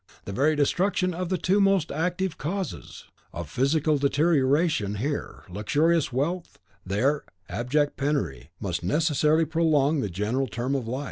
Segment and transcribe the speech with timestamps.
[0.25, 6.57] The very destruction of the two most active causes of physical deterioration here, luxurious wealth;
[6.83, 10.99] there, abject penury, must necessarily prolong the general term of life.